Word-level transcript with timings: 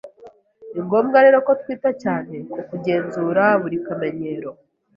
ningombwa 0.73 1.17
rero 1.25 1.37
ko 1.47 1.51
twita 1.61 1.91
cyane 2.03 2.35
ku 2.51 2.59
kugenzura 2.69 3.43
buri 3.61 3.77
kamenyero 3.87 4.49